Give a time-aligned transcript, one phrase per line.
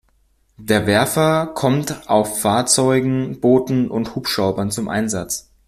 [0.57, 5.51] Der Werfer kommt auf Fahrzeugen, Booten und Hubschraubern zum Einsatz.